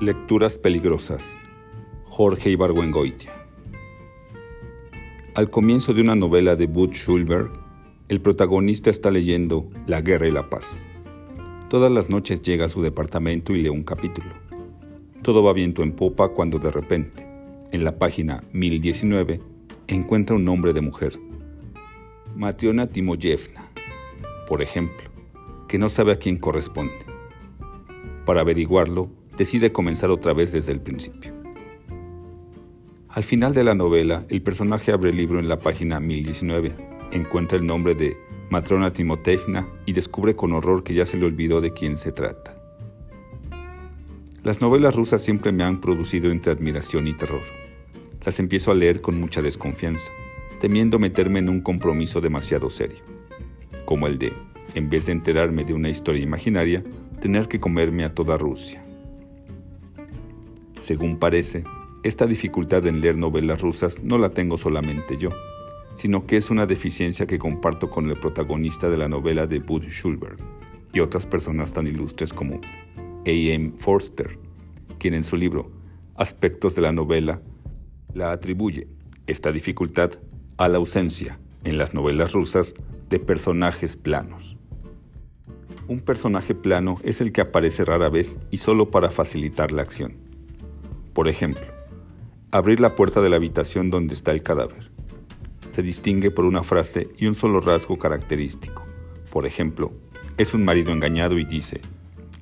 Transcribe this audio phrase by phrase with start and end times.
[0.00, 1.38] Lecturas peligrosas.
[2.04, 3.30] Jorge Ibargüengoitia.
[5.34, 7.52] Al comienzo de una novela de Butch Schulberg,
[8.08, 10.78] el protagonista está leyendo La guerra y la paz.
[11.68, 14.30] Todas las noches llega a su departamento y lee un capítulo.
[15.20, 17.26] Todo va viento en popa cuando de repente,
[17.70, 19.42] en la página 1019,
[19.86, 21.20] encuentra un nombre de mujer.
[22.34, 23.70] Mationa Timoyevna,
[24.48, 25.10] por ejemplo,
[25.68, 27.04] que no sabe a quién corresponde.
[28.24, 31.32] Para averiguarlo, decide comenzar otra vez desde el principio.
[33.08, 36.74] Al final de la novela, el personaje abre el libro en la página 1019,
[37.12, 38.18] encuentra el nombre de
[38.50, 42.54] Matrona Timotevna y descubre con horror que ya se le olvidó de quién se trata.
[44.42, 47.42] Las novelas rusas siempre me han producido entre admiración y terror.
[48.22, 50.12] Las empiezo a leer con mucha desconfianza,
[50.60, 53.02] temiendo meterme en un compromiso demasiado serio,
[53.86, 54.34] como el de,
[54.74, 56.84] en vez de enterarme de una historia imaginaria,
[57.22, 58.84] tener que comerme a toda Rusia.
[60.80, 61.64] Según parece,
[62.02, 65.28] esta dificultad en leer novelas rusas no la tengo solamente yo,
[65.92, 69.82] sino que es una deficiencia que comparto con el protagonista de la novela de Bud
[69.82, 70.38] Schulberg
[70.94, 73.30] y otras personas tan ilustres como A.
[73.30, 73.74] M.
[73.76, 74.38] Forster,
[74.98, 75.70] quien en su libro
[76.16, 77.42] Aspectos de la novela
[78.14, 78.88] la atribuye
[79.26, 80.12] esta dificultad
[80.56, 82.74] a la ausencia en las novelas rusas
[83.10, 84.56] de personajes planos.
[85.88, 90.29] Un personaje plano es el que aparece rara vez y solo para facilitar la acción.
[91.12, 91.66] Por ejemplo,
[92.50, 94.90] abrir la puerta de la habitación donde está el cadáver
[95.70, 98.82] se distingue por una frase y un solo rasgo característico.
[99.30, 99.92] Por ejemplo,
[100.36, 101.80] es un marido engañado y dice,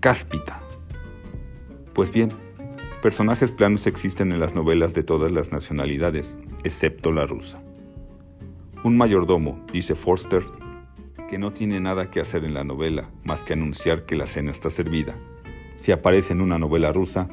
[0.00, 0.60] cáspita.
[1.92, 2.30] Pues bien,
[3.02, 7.62] personajes planos existen en las novelas de todas las nacionalidades, excepto la rusa.
[8.82, 10.44] Un mayordomo, dice Forster,
[11.28, 14.50] que no tiene nada que hacer en la novela más que anunciar que la cena
[14.50, 15.14] está servida.
[15.74, 17.28] Si aparece en una novela rusa,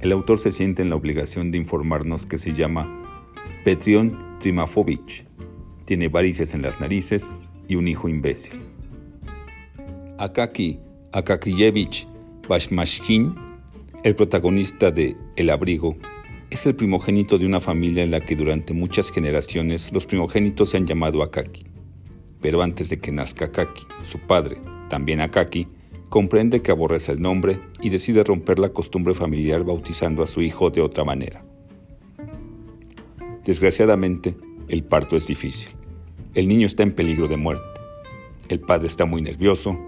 [0.00, 2.88] el autor se siente en la obligación de informarnos que se llama
[3.64, 5.24] Petrion Trimafovich
[5.90, 7.32] tiene varices en las narices
[7.66, 8.60] y un hijo imbécil.
[10.18, 10.78] Akaki
[11.10, 12.06] Akakiyevich
[12.48, 13.34] Bashmashkin,
[14.04, 15.96] el protagonista de El abrigo,
[16.50, 20.76] es el primogénito de una familia en la que durante muchas generaciones los primogénitos se
[20.76, 21.66] han llamado Akaki.
[22.40, 24.58] Pero antes de que nazca Akaki, su padre,
[24.88, 25.66] también Akaki,
[26.10, 30.68] comprende que aborrece el nombre y decide romper la costumbre familiar bautizando a su hijo
[30.68, 31.42] de otra manera.
[33.44, 34.34] Desgraciadamente,
[34.68, 35.70] el parto es difícil.
[36.34, 37.64] El niño está en peligro de muerte.
[38.48, 39.78] El padre está muy nervioso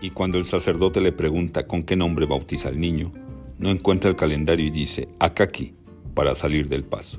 [0.00, 3.12] y cuando el sacerdote le pregunta con qué nombre bautiza al niño,
[3.58, 5.74] no encuentra el calendario y dice Akaki
[6.14, 7.18] para salir del paso.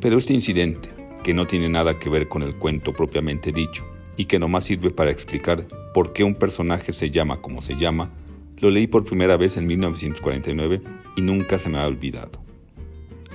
[0.00, 0.88] Pero este incidente,
[1.24, 4.90] que no tiene nada que ver con el cuento propiamente dicho y que nomás sirve
[4.90, 8.10] para explicar por qué un personaje se llama como se llama,
[8.58, 10.80] lo leí por primera vez en 1949
[11.16, 12.42] y nunca se me ha olvidado.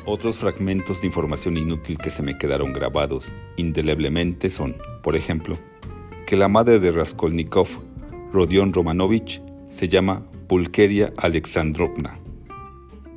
[0.05, 5.57] Otros fragmentos de información inútil que se me quedaron grabados indeleblemente son, por ejemplo,
[6.25, 7.67] que la madre de Raskolnikov,
[8.31, 12.19] Rodion Romanovich, se llama Pulkeria Alexandrovna,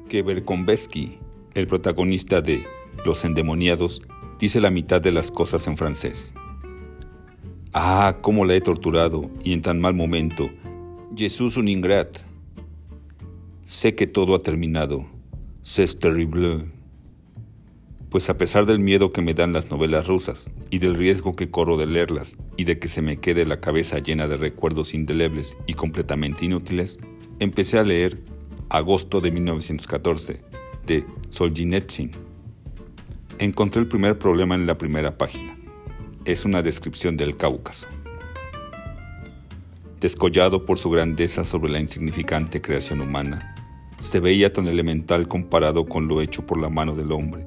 [0.08, 1.18] que Berkonvesky,
[1.54, 2.66] el protagonista de
[3.04, 4.02] Los endemoniados,
[4.40, 6.34] dice la mitad de las cosas en francés.
[7.72, 10.50] Ah, cómo la he torturado y en tan mal momento.
[11.16, 12.18] Jesús un ingrat.
[13.64, 15.06] Sé que todo ha terminado.
[15.62, 16.64] C'est terrible
[18.10, 21.50] pues a pesar del miedo que me dan las novelas rusas y del riesgo que
[21.50, 25.56] corro de leerlas y de que se me quede la cabeza llena de recuerdos indelebles
[25.66, 26.98] y completamente inútiles,
[27.38, 28.18] empecé a leer
[28.68, 30.42] Agosto de 1914
[30.86, 32.10] de Solzhenitsyn.
[33.38, 35.59] Encontré el primer problema en la primera página.
[36.30, 37.88] Es una descripción del Cáucaso.
[39.98, 43.56] Descollado por su grandeza sobre la insignificante creación humana,
[43.98, 47.44] se veía tan elemental comparado con lo hecho por la mano del hombre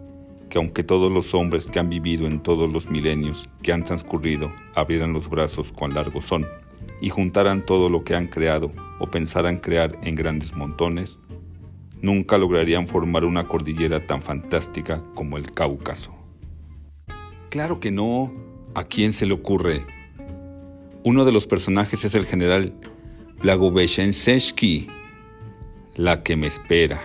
[0.50, 4.52] que aunque todos los hombres que han vivido en todos los milenios que han transcurrido
[4.76, 6.46] abrieran los brazos cuán largos son
[7.00, 8.70] y juntaran todo lo que han creado
[9.00, 11.22] o pensaran crear en grandes montones,
[12.02, 16.14] nunca lograrían formar una cordillera tan fantástica como el Cáucaso.
[17.50, 18.53] Claro que no.
[18.76, 19.86] ¿A quién se le ocurre?
[21.04, 22.74] Uno de los personajes es el general
[23.40, 24.88] Blagoveshensky,
[25.96, 27.00] la que me espera.